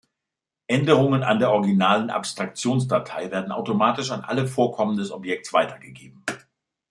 [0.65, 6.23] Änderungen an der originalen Abstraktions-Datei werden automatisch an alle Vorkommen des Objekts weitergegeben.